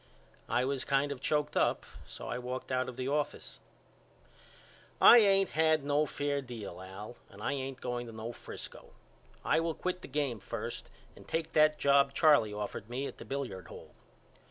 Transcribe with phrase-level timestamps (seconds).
[0.49, 3.59] I was kind of choked up so I walked out of the office.
[4.99, 8.93] I ain't had no fair deal Al and I ain't going to no Frisco.
[9.45, 13.25] I will quit the game first and take that job Charley offered me at the
[13.25, 13.93] billiard hall.